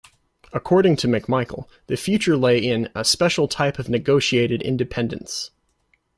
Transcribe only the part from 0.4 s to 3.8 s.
According to McMichael the future lay in "a special type